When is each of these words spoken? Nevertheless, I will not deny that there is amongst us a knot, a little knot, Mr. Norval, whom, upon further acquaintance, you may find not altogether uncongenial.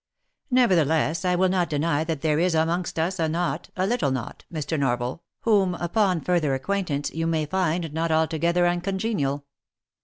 Nevertheless, 0.49 1.23
I 1.25 1.35
will 1.35 1.47
not 1.49 1.69
deny 1.69 2.03
that 2.03 2.21
there 2.21 2.39
is 2.39 2.55
amongst 2.55 2.97
us 2.97 3.19
a 3.19 3.29
knot, 3.29 3.69
a 3.75 3.85
little 3.85 4.09
knot, 4.09 4.45
Mr. 4.51 4.79
Norval, 4.79 5.21
whom, 5.41 5.75
upon 5.75 6.21
further 6.21 6.55
acquaintance, 6.55 7.11
you 7.13 7.27
may 7.27 7.45
find 7.45 7.93
not 7.93 8.11
altogether 8.11 8.65
uncongenial. 8.65 9.45